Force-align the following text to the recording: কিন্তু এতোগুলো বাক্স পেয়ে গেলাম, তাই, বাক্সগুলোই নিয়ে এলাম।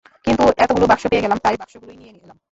কিন্তু 0.25 0.43
এতোগুলো 0.57 0.85
বাক্স 0.87 1.03
পেয়ে 1.07 1.23
গেলাম, 1.23 1.39
তাই, 1.43 1.55
বাক্সগুলোই 1.57 1.97
নিয়ে 1.97 2.13
এলাম। 2.15 2.37